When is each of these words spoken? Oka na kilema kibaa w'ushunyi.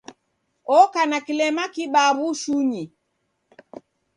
Oka 0.79 1.01
na 1.09 1.17
kilema 1.25 1.63
kibaa 1.73 2.11
w'ushunyi. 2.17 2.83